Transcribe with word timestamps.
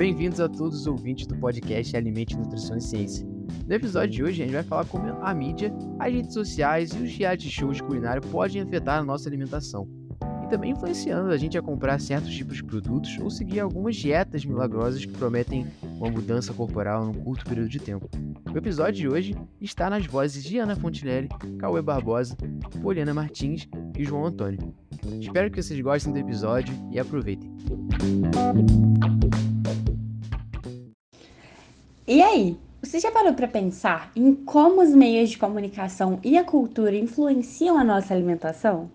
Bem-vindos 0.00 0.40
a 0.40 0.48
todos 0.48 0.80
os 0.80 0.86
ouvintes 0.86 1.26
do 1.26 1.36
podcast 1.36 1.94
Alimente, 1.94 2.34
Nutrição 2.34 2.74
e 2.74 2.80
Ciência. 2.80 3.28
No 3.66 3.74
episódio 3.74 4.08
de 4.08 4.22
hoje, 4.22 4.40
a 4.40 4.46
gente 4.46 4.54
vai 4.54 4.62
falar 4.62 4.86
como 4.86 5.04
a 5.20 5.34
mídia, 5.34 5.70
as 5.98 6.10
redes 6.10 6.32
sociais 6.32 6.90
e 6.92 7.02
os 7.02 7.14
reality 7.14 7.50
shows 7.50 7.76
de 7.76 7.82
culinária 7.82 8.22
podem 8.22 8.62
afetar 8.62 8.98
a 8.98 9.04
nossa 9.04 9.28
alimentação. 9.28 9.86
E 10.42 10.48
também 10.48 10.70
influenciando 10.70 11.30
a 11.30 11.36
gente 11.36 11.58
a 11.58 11.60
comprar 11.60 12.00
certos 12.00 12.34
tipos 12.34 12.56
de 12.56 12.64
produtos 12.64 13.18
ou 13.18 13.28
seguir 13.28 13.60
algumas 13.60 13.94
dietas 13.94 14.42
milagrosas 14.42 15.04
que 15.04 15.12
prometem 15.12 15.66
uma 15.82 16.10
mudança 16.10 16.54
corporal 16.54 17.04
num 17.04 17.12
curto 17.12 17.44
período 17.44 17.68
de 17.68 17.78
tempo. 17.78 18.08
O 18.50 18.56
episódio 18.56 19.02
de 19.02 19.06
hoje 19.06 19.36
está 19.60 19.90
nas 19.90 20.06
vozes 20.06 20.42
de 20.42 20.56
Ana 20.56 20.76
Fontinelli, 20.76 21.28
Cauê 21.58 21.82
Barbosa, 21.82 22.38
Poliana 22.80 23.12
Martins 23.12 23.68
e 23.98 24.02
João 24.02 24.24
Antônio. 24.24 24.74
Espero 25.20 25.50
que 25.50 25.62
vocês 25.62 25.78
gostem 25.78 26.10
do 26.10 26.18
episódio 26.18 26.74
e 26.90 26.98
aproveitem. 26.98 27.50
E 32.12 32.20
aí, 32.20 32.56
você 32.82 32.98
já 32.98 33.12
parou 33.12 33.34
para 33.34 33.46
pensar 33.46 34.10
em 34.16 34.34
como 34.34 34.82
os 34.82 34.90
meios 34.90 35.30
de 35.30 35.38
comunicação 35.38 36.18
e 36.24 36.36
a 36.36 36.42
cultura 36.42 36.96
influenciam 36.96 37.78
a 37.78 37.84
nossa 37.84 38.12
alimentação? 38.12 38.90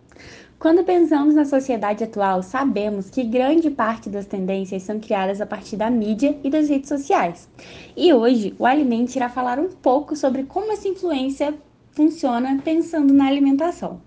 Quando 0.60 0.84
pensamos 0.84 1.34
na 1.34 1.46
sociedade 1.46 2.04
atual, 2.04 2.44
sabemos 2.44 3.10
que 3.10 3.24
grande 3.24 3.70
parte 3.70 4.10
das 4.10 4.26
tendências 4.26 4.84
são 4.84 5.00
criadas 5.00 5.40
a 5.40 5.46
partir 5.46 5.78
da 5.78 5.90
mídia 5.90 6.38
e 6.44 6.50
das 6.50 6.68
redes 6.68 6.90
sociais. 6.90 7.48
E 7.96 8.14
hoje, 8.14 8.54
o 8.60 8.66
Alimente 8.66 9.18
irá 9.18 9.30
falar 9.30 9.60
um 9.60 9.70
pouco 9.70 10.14
sobre 10.14 10.44
como 10.44 10.74
essa 10.74 10.90
influência 10.90 11.54
funciona 11.92 12.60
pensando 12.66 13.14
na 13.14 13.28
alimentação. 13.28 14.02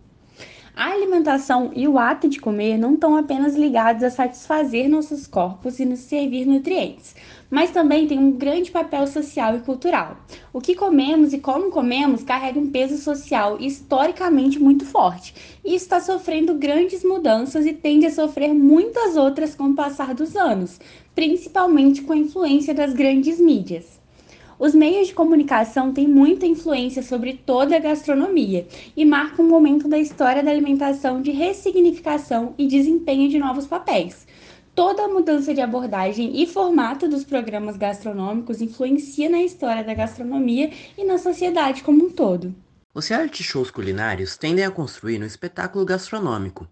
A 0.78 0.92
alimentação 0.92 1.72
e 1.74 1.88
o 1.88 1.98
ato 1.98 2.28
de 2.28 2.38
comer 2.38 2.78
não 2.78 2.94
estão 2.94 3.16
apenas 3.16 3.56
ligados 3.56 4.04
a 4.04 4.10
satisfazer 4.10 4.88
nossos 4.88 5.26
corpos 5.26 5.80
e 5.80 5.84
nos 5.84 5.98
servir 5.98 6.46
nutrientes, 6.46 7.16
mas 7.50 7.72
também 7.72 8.06
tem 8.06 8.16
um 8.16 8.30
grande 8.30 8.70
papel 8.70 9.04
social 9.08 9.56
e 9.56 9.60
cultural. 9.60 10.18
O 10.52 10.60
que 10.60 10.76
comemos 10.76 11.32
e 11.32 11.40
como 11.40 11.72
comemos 11.72 12.22
carrega 12.22 12.60
um 12.60 12.70
peso 12.70 12.96
social 12.96 13.60
historicamente 13.60 14.60
muito 14.60 14.86
forte 14.86 15.34
e 15.64 15.74
está 15.74 15.98
sofrendo 15.98 16.54
grandes 16.54 17.02
mudanças 17.02 17.66
e 17.66 17.72
tende 17.72 18.06
a 18.06 18.12
sofrer 18.12 18.54
muitas 18.54 19.16
outras 19.16 19.56
com 19.56 19.64
o 19.64 19.74
passar 19.74 20.14
dos 20.14 20.36
anos, 20.36 20.78
principalmente 21.12 22.02
com 22.02 22.12
a 22.12 22.16
influência 22.16 22.72
das 22.72 22.92
grandes 22.92 23.40
mídias. 23.40 23.98
Os 24.58 24.74
meios 24.74 25.06
de 25.06 25.14
comunicação 25.14 25.92
têm 25.92 26.08
muita 26.08 26.44
influência 26.44 27.00
sobre 27.00 27.34
toda 27.34 27.76
a 27.76 27.78
gastronomia 27.78 28.66
e 28.96 29.04
marcam 29.04 29.44
um 29.44 29.48
momento 29.48 29.86
da 29.86 29.98
história 29.98 30.42
da 30.42 30.50
alimentação 30.50 31.22
de 31.22 31.30
ressignificação 31.30 32.54
e 32.58 32.66
desempenho 32.66 33.30
de 33.30 33.38
novos 33.38 33.68
papéis. 33.68 34.26
Toda 34.74 35.04
a 35.04 35.08
mudança 35.08 35.54
de 35.54 35.60
abordagem 35.60 36.42
e 36.42 36.46
formato 36.46 37.08
dos 37.08 37.24
programas 37.24 37.76
gastronômicos 37.76 38.60
influencia 38.60 39.28
na 39.30 39.42
história 39.42 39.84
da 39.84 39.94
gastronomia 39.94 40.72
e 40.96 41.04
na 41.04 41.18
sociedade 41.18 41.84
como 41.84 42.06
um 42.06 42.10
todo. 42.10 42.52
Os 42.92 43.06
reality 43.06 43.44
shows 43.44 43.70
culinários 43.70 44.36
tendem 44.36 44.64
a 44.64 44.72
construir 44.72 45.22
um 45.22 45.26
espetáculo 45.26 45.84
gastronômico, 45.84 46.66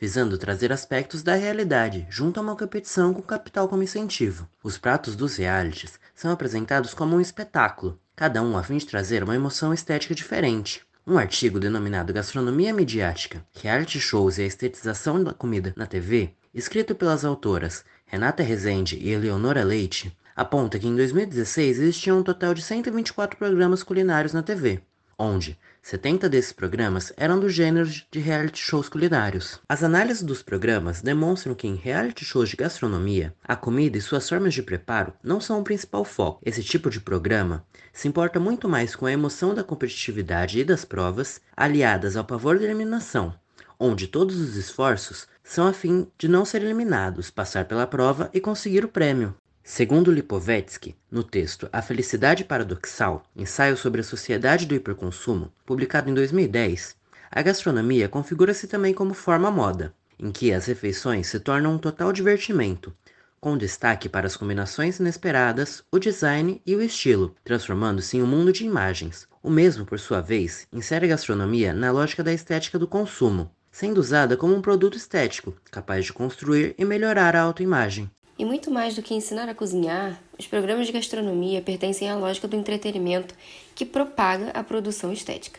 visando 0.00 0.38
trazer 0.38 0.72
aspectos 0.72 1.22
da 1.22 1.34
realidade 1.34 2.06
junto 2.08 2.40
a 2.40 2.42
uma 2.42 2.56
competição 2.56 3.12
com 3.12 3.20
capital 3.20 3.68
como 3.68 3.82
incentivo. 3.82 4.48
Os 4.62 4.78
pratos 4.78 5.14
dos 5.14 5.36
realities 5.36 5.98
são 6.16 6.32
apresentados 6.32 6.94
como 6.94 7.14
um 7.14 7.20
espetáculo, 7.20 8.00
cada 8.16 8.42
um 8.42 8.56
a 8.56 8.62
fim 8.62 8.78
de 8.78 8.86
trazer 8.86 9.22
uma 9.22 9.36
emoção 9.36 9.74
estética 9.74 10.14
diferente. 10.14 10.80
Um 11.06 11.18
artigo 11.18 11.60
denominado 11.60 12.12
Gastronomia 12.12 12.72
Midiática, 12.72 13.44
Reality 13.62 14.00
Shows 14.00 14.38
e 14.38 14.42
a 14.42 14.46
Estetização 14.46 15.22
da 15.22 15.34
Comida 15.34 15.72
na 15.76 15.86
TV, 15.86 16.32
escrito 16.52 16.94
pelas 16.94 17.24
autoras 17.24 17.84
Renata 18.06 18.42
Rezende 18.42 18.96
e 18.96 19.10
Eleonora 19.10 19.62
Leite, 19.62 20.16
aponta 20.34 20.78
que 20.78 20.88
em 20.88 20.96
2016 20.96 21.78
existiam 21.78 22.18
um 22.18 22.22
total 22.22 22.54
de 22.54 22.62
124 22.62 23.38
programas 23.38 23.82
culinários 23.82 24.32
na 24.32 24.42
TV, 24.42 24.80
onde 25.18 25.58
70 25.82 26.28
desses 26.28 26.52
programas 26.52 27.12
eram 27.16 27.38
do 27.38 27.48
gênero 27.48 27.88
de 27.88 28.18
reality 28.18 28.58
shows 28.58 28.88
culinários. 28.88 29.60
As 29.68 29.84
análises 29.84 30.22
dos 30.22 30.42
programas 30.42 31.00
demonstram 31.00 31.54
que 31.54 31.68
em 31.68 31.76
reality 31.76 32.24
shows 32.24 32.48
de 32.48 32.56
gastronomia, 32.56 33.32
a 33.44 33.54
comida 33.54 33.96
e 33.96 34.00
suas 34.00 34.28
formas 34.28 34.52
de 34.52 34.64
preparo 34.64 35.12
não 35.22 35.40
são 35.40 35.60
o 35.60 35.64
principal 35.64 36.04
foco. 36.04 36.40
Esse 36.44 36.62
tipo 36.62 36.90
de 36.90 37.00
programa 37.00 37.64
se 37.92 38.08
importa 38.08 38.40
muito 38.40 38.68
mais 38.68 38.96
com 38.96 39.06
a 39.06 39.12
emoção 39.12 39.54
da 39.54 39.62
competitividade 39.62 40.58
e 40.58 40.64
das 40.64 40.84
provas, 40.84 41.40
aliadas 41.56 42.16
ao 42.16 42.24
pavor 42.24 42.58
da 42.58 42.64
eliminação, 42.64 43.32
onde 43.78 44.08
todos 44.08 44.40
os 44.40 44.56
esforços 44.56 45.28
são 45.44 45.68
a 45.68 45.72
fim 45.72 46.08
de 46.18 46.26
não 46.26 46.44
ser 46.44 46.62
eliminados, 46.62 47.30
passar 47.30 47.64
pela 47.66 47.86
prova 47.86 48.28
e 48.34 48.40
conseguir 48.40 48.84
o 48.84 48.88
prêmio. 48.88 49.34
Segundo 49.68 50.12
Lipovetsky, 50.12 50.94
no 51.10 51.24
texto 51.24 51.68
A 51.72 51.82
Felicidade 51.82 52.44
Paradoxal, 52.44 53.24
ensaio 53.34 53.76
sobre 53.76 54.00
a 54.00 54.04
sociedade 54.04 54.64
do 54.64 54.76
hiperconsumo, 54.76 55.52
publicado 55.66 56.08
em 56.08 56.14
2010, 56.14 56.94
a 57.28 57.42
gastronomia 57.42 58.08
configura-se 58.08 58.68
também 58.68 58.94
como 58.94 59.12
forma 59.12 59.50
moda, 59.50 59.92
em 60.20 60.30
que 60.30 60.52
as 60.52 60.66
refeições 60.66 61.26
se 61.26 61.40
tornam 61.40 61.74
um 61.74 61.78
total 61.78 62.12
divertimento, 62.12 62.94
com 63.40 63.58
destaque 63.58 64.08
para 64.08 64.28
as 64.28 64.36
combinações 64.36 65.00
inesperadas, 65.00 65.82
o 65.90 65.98
design 65.98 66.62
e 66.64 66.76
o 66.76 66.80
estilo, 66.80 67.34
transformando-se 67.42 68.18
em 68.18 68.22
um 68.22 68.26
mundo 68.26 68.52
de 68.52 68.64
imagens. 68.64 69.26
O 69.42 69.50
mesmo, 69.50 69.84
por 69.84 69.98
sua 69.98 70.20
vez, 70.20 70.68
insere 70.72 71.06
a 71.06 71.08
gastronomia 71.08 71.74
na 71.74 71.90
lógica 71.90 72.22
da 72.22 72.32
estética 72.32 72.78
do 72.78 72.86
consumo, 72.86 73.50
sendo 73.72 73.98
usada 73.98 74.36
como 74.36 74.54
um 74.54 74.62
produto 74.62 74.96
estético, 74.96 75.56
capaz 75.72 76.04
de 76.04 76.12
construir 76.12 76.72
e 76.78 76.84
melhorar 76.84 77.34
a 77.34 77.42
autoimagem. 77.42 78.08
E 78.38 78.44
muito 78.44 78.70
mais 78.70 78.94
do 78.94 79.02
que 79.02 79.14
ensinar 79.14 79.48
a 79.48 79.54
cozinhar, 79.54 80.20
os 80.38 80.46
programas 80.46 80.86
de 80.86 80.92
gastronomia 80.92 81.62
pertencem 81.62 82.10
à 82.10 82.16
lógica 82.16 82.46
do 82.46 82.56
entretenimento 82.56 83.34
que 83.74 83.86
propaga 83.86 84.50
a 84.50 84.62
produção 84.62 85.10
estética. 85.10 85.58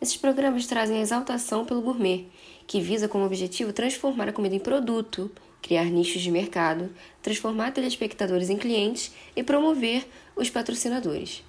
Esses 0.00 0.16
programas 0.16 0.66
trazem 0.66 0.96
a 0.96 1.02
exaltação 1.02 1.66
pelo 1.66 1.82
gourmet, 1.82 2.26
que 2.66 2.80
visa 2.80 3.06
como 3.06 3.26
objetivo 3.26 3.70
transformar 3.70 4.30
a 4.30 4.32
comida 4.32 4.54
em 4.54 4.58
produto, 4.58 5.30
criar 5.60 5.84
nichos 5.84 6.22
de 6.22 6.30
mercado, 6.30 6.88
transformar 7.20 7.72
telespectadores 7.72 8.48
em 8.48 8.56
clientes 8.56 9.12
e 9.36 9.42
promover 9.42 10.08
os 10.34 10.48
patrocinadores. 10.48 11.44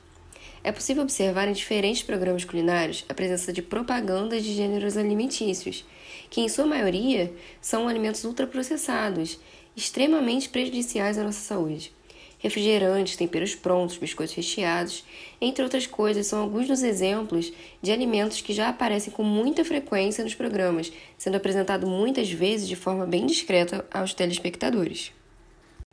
É 0.64 0.72
possível 0.72 1.02
observar 1.02 1.48
em 1.48 1.54
diferentes 1.54 2.04
programas 2.04 2.46
culinários 2.46 3.04
a 3.10 3.14
presença 3.16 3.52
de 3.52 3.64
propagandas 3.64 4.44
de 4.44 4.54
gêneros 4.54 4.96
alimentícios, 4.96 5.84
que 6.30 6.40
em 6.40 6.48
sua 6.48 6.68
maioria 6.68 7.34
são 7.60 7.88
alimentos 7.88 8.24
ultraprocessados 8.24 9.40
extremamente 9.76 10.50
prejudiciais 10.50 11.18
à 11.18 11.24
nossa 11.24 11.40
saúde. 11.40 11.92
Refrigerantes, 12.38 13.16
temperos 13.16 13.56
prontos, 13.56 13.98
biscoitos 13.98 14.36
recheados, 14.36 15.04
entre 15.40 15.64
outras 15.64 15.88
coisas, 15.88 16.28
são 16.28 16.42
alguns 16.42 16.68
dos 16.68 16.84
exemplos 16.84 17.52
de 17.82 17.92
alimentos 17.92 18.42
que 18.42 18.54
já 18.54 18.70
aparecem 18.70 19.14
com 19.14 19.24
muita 19.24 19.66
frequência 19.66 20.24
nos 20.24 20.36
programas, 20.36 20.92
sendo 21.18 21.38
apresentado 21.38 21.88
muitas 21.88 22.32
vezes 22.32 22.68
de 22.68 22.76
forma 22.76 23.06
bem 23.06 23.26
discreta 23.26 23.86
aos 23.92 24.14
telespectadores. 24.14 25.12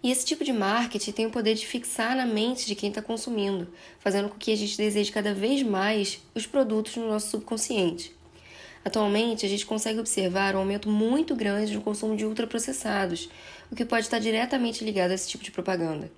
E 0.00 0.12
esse 0.12 0.25
tipo 0.25 0.44
de 0.44 0.53
marketing 0.53 1.10
tem 1.10 1.26
o 1.26 1.31
poder 1.31 1.54
de 1.54 1.66
fixar 1.66 2.14
na 2.14 2.25
mente 2.25 2.66
de 2.66 2.76
quem 2.76 2.88
está 2.88 3.03
consumindo, 3.03 3.66
fazendo 3.98 4.28
com 4.28 4.38
que 4.38 4.53
a 4.53 4.56
gente 4.56 4.76
deseje 4.76 5.10
cada 5.10 5.34
vez 5.34 5.60
mais 5.64 6.20
os 6.36 6.47
produtos 6.47 6.94
no 6.94 7.09
nosso 7.09 7.31
subconsciente. 7.31 8.14
Atualmente, 8.84 9.44
a 9.44 9.48
gente 9.48 9.66
consegue 9.66 9.98
observar 9.98 10.54
um 10.54 10.60
aumento 10.60 10.88
muito 10.88 11.34
grande 11.34 11.75
no 11.75 11.81
consumo 11.81 12.16
de 12.16 12.25
ultraprocessados, 12.25 13.28
o 13.72 13.75
que 13.75 13.84
pode 13.84 14.06
estar 14.06 14.20
diretamente 14.20 14.84
ligado 14.84 15.10
a 15.10 15.14
esse 15.14 15.28
tipo 15.28 15.42
de 15.42 15.50
propaganda. 15.50 16.09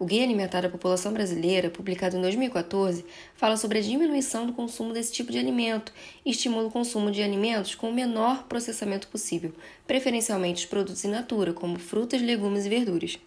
O 0.00 0.06
Guia 0.06 0.24
Alimentar 0.24 0.62
da 0.62 0.70
População 0.70 1.12
Brasileira, 1.12 1.68
publicado 1.68 2.16
em 2.16 2.22
2014, 2.22 3.04
fala 3.34 3.58
sobre 3.58 3.80
a 3.80 3.82
diminuição 3.82 4.46
do 4.46 4.54
consumo 4.54 4.94
desse 4.94 5.12
tipo 5.12 5.30
de 5.30 5.38
alimento 5.38 5.92
e 6.24 6.30
estimula 6.30 6.68
o 6.68 6.70
consumo 6.70 7.10
de 7.10 7.22
alimentos 7.22 7.74
com 7.74 7.90
o 7.90 7.92
menor 7.92 8.44
processamento 8.44 9.08
possível, 9.08 9.52
preferencialmente 9.86 10.64
os 10.64 10.70
produtos 10.70 11.04
in 11.04 11.08
natura, 11.08 11.52
como 11.52 11.78
frutas, 11.78 12.22
legumes 12.22 12.64
e 12.64 12.70
verduras. 12.70 13.18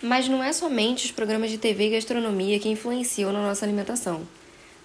Mas 0.00 0.28
não 0.28 0.40
é 0.40 0.52
somente 0.52 1.06
os 1.06 1.10
programas 1.10 1.50
de 1.50 1.58
TV 1.58 1.88
e 1.88 1.90
gastronomia 1.90 2.60
que 2.60 2.68
influenciam 2.68 3.32
na 3.32 3.42
nossa 3.42 3.66
alimentação. 3.66 4.22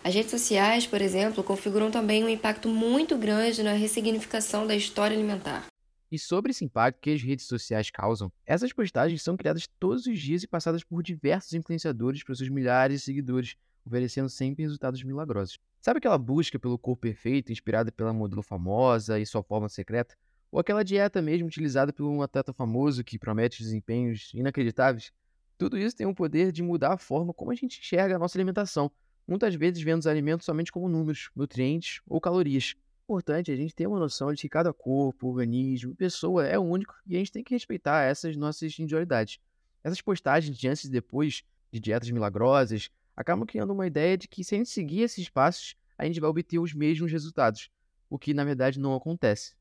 As 0.04 0.16
redes 0.16 0.32
sociais, 0.32 0.88
por 0.88 1.00
exemplo, 1.00 1.44
configuram 1.44 1.92
também 1.92 2.24
um 2.24 2.30
impacto 2.30 2.68
muito 2.68 3.16
grande 3.16 3.62
na 3.62 3.74
ressignificação 3.74 4.66
da 4.66 4.76
história 4.76 5.16
alimentar. 5.16 5.69
E 6.12 6.18
sobre 6.18 6.52
esse 6.52 6.66
impacto 6.66 7.00
que 7.00 7.12
as 7.12 7.22
redes 7.22 7.46
sociais 7.46 7.92
causam, 7.92 8.32
essas 8.46 8.74
postagens 8.74 9.22
são 9.22 9.38
criadas 9.38 9.68
todos 9.80 10.08
os 10.08 10.20
dias 10.20 10.42
e 10.42 10.48
passadas 10.48 10.84
por 10.84 11.04
diversos 11.04 11.54
influenciadores 11.54 12.24
para 12.24 12.34
seus 12.34 12.50
milhares 12.50 13.00
de 13.00 13.06
seguidores, 13.06 13.56
oferecendo 13.86 14.28
sempre 14.28 14.64
resultados 14.64 15.04
milagrosos. 15.04 15.60
Sabe 15.80 16.00
aquela 16.00 16.18
busca 16.18 16.58
pelo 16.58 16.80
corpo 16.80 17.02
perfeito, 17.02 17.52
inspirada 17.52 17.92
pela 17.92 18.12
modelo 18.12 18.42
famosa 18.42 19.20
e 19.20 19.26
sua 19.26 19.44
forma 19.44 19.70
secreta? 19.70 20.16
Ou 20.52 20.60
aquela 20.60 20.84
dieta 20.84 21.22
mesmo 21.22 21.48
utilizada 21.48 21.94
por 21.94 22.06
um 22.06 22.24
atleta 22.24 22.52
famoso 22.52 23.04
que 23.04 23.20
promete 23.20 23.62
desempenhos 23.62 24.32
inacreditáveis? 24.34 25.12
Tudo 25.60 25.78
isso 25.78 25.96
tem 25.96 26.08
o 26.08 26.16
poder 26.16 26.52
de 26.52 26.64
mudar 26.64 26.94
a 26.94 26.98
forma 26.98 27.34
como 27.34 27.52
a 27.52 27.56
gente 27.56 27.80
enxerga 27.80 28.16
a 28.16 28.20
nossa 28.20 28.38
alimentação, 28.38 28.92
muitas 29.28 29.54
vezes 29.54 29.84
vendo 29.84 30.00
os 30.00 30.08
alimentos 30.08 30.46
somente 30.46 30.72
como 30.72 30.90
números, 30.90 31.30
nutrientes 31.36 32.02
ou 32.08 32.20
calorias. 32.20 32.76
Importante 33.10 33.52
a 33.52 33.56
gente 33.56 33.74
ter 33.74 33.88
uma 33.88 33.98
noção 33.98 34.32
de 34.32 34.40
que 34.40 34.48
cada 34.48 34.72
corpo, 34.72 35.30
organismo, 35.30 35.96
pessoa 35.96 36.46
é 36.46 36.60
único 36.60 36.94
e 37.08 37.16
a 37.16 37.18
gente 37.18 37.32
tem 37.32 37.44
que 37.44 37.56
respeitar 37.56 38.04
essas 38.04 38.38
nossas 38.38 38.72
individualidades. 38.74 39.40
Essas 39.84 40.00
postagens 40.00 40.56
de 40.56 40.68
antes 40.68 40.84
e 40.84 40.92
depois 40.92 41.42
de 41.72 41.80
dietas 41.80 42.12
milagrosas 42.12 42.92
acabam 43.18 43.48
criando 43.48 43.74
uma 43.74 43.88
ideia 43.88 44.16
de 44.16 44.28
que 44.28 44.44
se 44.44 44.54
a 44.54 44.60
gente 44.60 44.70
seguir 44.70 45.02
esses 45.02 45.28
passos, 45.28 45.76
a 45.98 46.06
gente 46.06 46.20
vai 46.20 46.30
obter 46.30 46.60
os 46.60 46.72
mesmos 46.72 47.12
resultados, 47.12 47.72
o 48.12 48.20
que 48.20 48.32
na 48.32 48.44
verdade 48.44 48.80
não 48.80 48.94
acontece. 48.94 49.56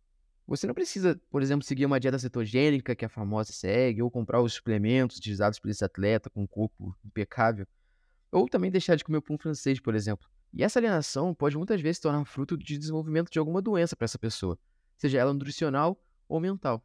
Você 0.46 0.66
não 0.66 0.74
precisa, 0.74 1.18
por 1.30 1.40
exemplo, 1.40 1.64
seguir 1.64 1.86
uma 1.86 1.98
dieta 1.98 2.18
cetogênica 2.18 2.94
que 2.94 3.06
a 3.06 3.08
famosa 3.08 3.50
segue, 3.50 4.02
ou 4.02 4.10
comprar 4.10 4.42
os 4.42 4.52
suplementos 4.52 5.16
utilizados 5.16 5.58
por 5.58 5.70
esse 5.70 5.82
atleta 5.82 6.28
com 6.28 6.42
um 6.42 6.46
corpo 6.46 6.94
impecável, 7.02 7.66
ou 8.30 8.46
também 8.46 8.70
deixar 8.70 8.94
de 8.94 9.04
comer 9.04 9.22
pão 9.22 9.38
francês, 9.38 9.80
por 9.80 9.94
exemplo. 9.94 10.28
E 10.52 10.62
essa 10.62 10.78
alienação 10.78 11.34
pode 11.34 11.56
muitas 11.56 11.80
vezes 11.80 11.98
se 11.98 12.02
tornar 12.02 12.24
fruto 12.24 12.56
de 12.56 12.78
desenvolvimento 12.78 13.30
de 13.30 13.38
alguma 13.38 13.60
doença 13.60 13.94
para 13.94 14.06
essa 14.06 14.18
pessoa, 14.18 14.58
seja 14.96 15.18
ela 15.18 15.32
nutricional 15.32 16.00
ou 16.28 16.40
mental. 16.40 16.84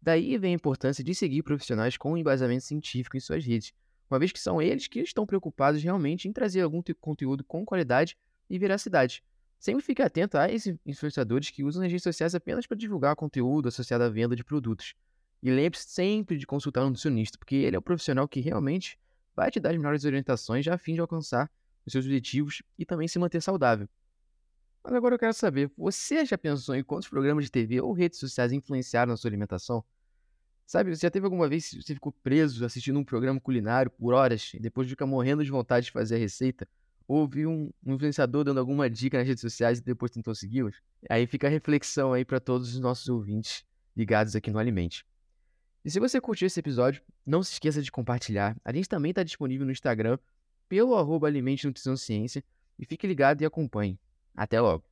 Daí 0.00 0.36
vem 0.38 0.52
a 0.52 0.56
importância 0.56 1.04
de 1.04 1.14
seguir 1.14 1.42
profissionais 1.42 1.96
com 1.96 2.16
embasamento 2.16 2.64
científico 2.64 3.16
em 3.16 3.20
suas 3.20 3.44
redes, 3.44 3.72
uma 4.10 4.18
vez 4.18 4.32
que 4.32 4.40
são 4.40 4.60
eles 4.60 4.88
que 4.88 5.00
estão 5.00 5.24
preocupados 5.24 5.82
realmente 5.82 6.28
em 6.28 6.32
trazer 6.32 6.62
algum 6.62 6.82
conteúdo 7.00 7.44
com 7.44 7.64
qualidade 7.64 8.16
e 8.50 8.58
veracidade. 8.58 9.22
Sempre 9.58 9.84
fique 9.84 10.02
atento 10.02 10.36
a 10.36 10.50
esses 10.50 10.76
influenciadores 10.84 11.50
que 11.50 11.62
usam 11.62 11.84
as 11.84 11.88
redes 11.88 12.02
sociais 12.02 12.34
apenas 12.34 12.66
para 12.66 12.76
divulgar 12.76 13.14
conteúdo 13.14 13.68
associado 13.68 14.02
à 14.02 14.08
venda 14.08 14.34
de 14.34 14.42
produtos. 14.42 14.94
E 15.40 15.50
lembre-se 15.50 15.88
sempre 15.88 16.36
de 16.36 16.46
consultar 16.46 16.82
um 16.82 16.88
nutricionista, 16.88 17.38
porque 17.38 17.54
ele 17.54 17.76
é 17.76 17.78
o 17.78 17.82
profissional 17.82 18.26
que 18.26 18.40
realmente 18.40 18.98
vai 19.36 19.50
te 19.50 19.60
dar 19.60 19.70
as 19.70 19.76
melhores 19.76 20.04
orientações 20.04 20.66
a 20.66 20.76
fim 20.76 20.94
de 20.94 21.00
alcançar 21.00 21.48
os 21.86 21.92
seus 21.92 22.04
objetivos 22.04 22.62
e 22.78 22.84
também 22.84 23.08
se 23.08 23.18
manter 23.18 23.40
saudável. 23.40 23.88
Mas 24.84 24.94
agora 24.94 25.14
eu 25.14 25.18
quero 25.18 25.32
saber, 25.32 25.70
você 25.76 26.24
já 26.24 26.36
pensou 26.36 26.74
em 26.74 26.82
quantos 26.82 27.08
programas 27.08 27.44
de 27.44 27.50
TV 27.50 27.80
ou 27.80 27.92
redes 27.92 28.18
sociais 28.18 28.52
influenciaram 28.52 29.10
na 29.10 29.16
sua 29.16 29.28
alimentação? 29.28 29.84
Sabe, 30.66 30.94
você 30.94 31.06
já 31.06 31.10
teve 31.10 31.26
alguma 31.26 31.48
vez 31.48 31.68
que 31.68 31.82
você 31.82 31.94
ficou 31.94 32.12
preso 32.12 32.64
assistindo 32.64 32.98
um 32.98 33.04
programa 33.04 33.40
culinário 33.40 33.90
por 33.90 34.14
horas 34.14 34.52
e 34.54 34.58
depois 34.58 34.88
fica 34.88 35.06
morrendo 35.06 35.44
de 35.44 35.50
vontade 35.50 35.86
de 35.86 35.92
fazer 35.92 36.16
a 36.16 36.18
receita? 36.18 36.66
Ou 37.06 37.28
viu 37.28 37.50
um, 37.50 37.70
influenciador 37.84 38.44
dando 38.44 38.58
alguma 38.58 38.88
dica 38.88 39.18
nas 39.18 39.26
redes 39.26 39.40
sociais 39.40 39.78
e 39.78 39.82
depois 39.82 40.10
tentou 40.10 40.34
segui-los? 40.34 40.80
Aí 41.10 41.26
fica 41.26 41.46
a 41.46 41.50
reflexão 41.50 42.12
aí 42.12 42.24
para 42.24 42.40
todos 42.40 42.72
os 42.74 42.80
nossos 42.80 43.08
ouvintes 43.08 43.64
ligados 43.94 44.34
aqui 44.34 44.50
no 44.50 44.58
Alimente. 44.58 45.04
E 45.84 45.90
se 45.90 46.00
você 46.00 46.20
curtiu 46.20 46.46
esse 46.46 46.58
episódio, 46.58 47.02
não 47.26 47.42
se 47.42 47.52
esqueça 47.52 47.82
de 47.82 47.90
compartilhar. 47.90 48.56
A 48.64 48.72
gente 48.72 48.88
também 48.88 49.10
está 49.10 49.22
disponível 49.22 49.66
no 49.66 49.72
Instagram 49.72 50.18
pelo 50.72 50.96
arroba 50.96 51.26
Alimente 51.26 51.66
Nutrição 51.66 51.94
Ciência 51.98 52.42
e 52.78 52.86
fique 52.86 53.06
ligado 53.06 53.42
e 53.42 53.44
acompanhe. 53.44 54.00
Até 54.34 54.58
logo! 54.58 54.82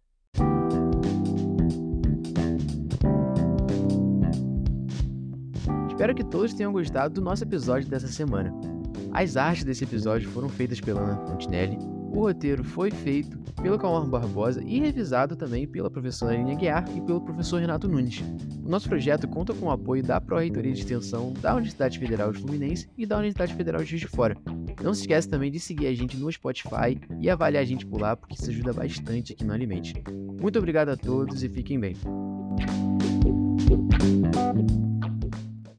Espero 5.88 6.14
que 6.14 6.22
todos 6.22 6.52
tenham 6.52 6.70
gostado 6.70 7.14
do 7.14 7.22
nosso 7.22 7.44
episódio 7.44 7.88
dessa 7.88 8.08
semana. 8.08 8.52
As 9.10 9.38
artes 9.38 9.64
desse 9.64 9.84
episódio 9.84 10.28
foram 10.28 10.50
feitas 10.50 10.82
pela 10.82 11.00
Ana 11.00 11.26
Fontinelli, 11.26 11.78
o 12.10 12.20
roteiro 12.22 12.64
foi 12.64 12.90
feito 12.90 13.38
pelo 13.62 13.78
Calmar 13.78 14.06
Barbosa 14.06 14.62
e 14.64 14.80
revisado 14.80 15.36
também 15.36 15.66
pela 15.66 15.90
professora 15.90 16.34
Aline 16.34 16.56
Guiar 16.56 16.84
e 16.96 17.00
pelo 17.00 17.20
professor 17.20 17.60
Renato 17.60 17.88
Nunes. 17.88 18.22
O 18.64 18.68
nosso 18.68 18.88
projeto 18.88 19.28
conta 19.28 19.54
com 19.54 19.66
o 19.66 19.70
apoio 19.70 20.02
da 20.02 20.20
Pró-Reitoria 20.20 20.72
de 20.72 20.80
Extensão 20.80 21.32
da 21.40 21.52
Universidade 21.52 21.98
Federal 21.98 22.32
de 22.32 22.40
Fluminense 22.40 22.88
e 22.98 23.06
da 23.06 23.16
Universidade 23.16 23.54
Federal 23.54 23.82
de 23.82 23.90
Juiz 23.90 24.00
de 24.00 24.08
Fora. 24.08 24.36
Não 24.82 24.92
se 24.92 25.02
esquece 25.02 25.28
também 25.28 25.50
de 25.50 25.60
seguir 25.60 25.86
a 25.86 25.94
gente 25.94 26.16
no 26.16 26.30
Spotify 26.32 26.98
e 27.20 27.30
avaliar 27.30 27.62
a 27.62 27.66
gente 27.66 27.86
por 27.86 28.00
lá, 28.00 28.16
porque 28.16 28.34
isso 28.34 28.50
ajuda 28.50 28.72
bastante 28.72 29.32
aqui 29.32 29.44
no 29.44 29.52
Alimente. 29.52 29.94
Muito 30.40 30.58
obrigado 30.58 30.88
a 30.88 30.96
todos 30.96 31.42
e 31.42 31.48
fiquem 31.48 31.78
bem. 31.78 31.94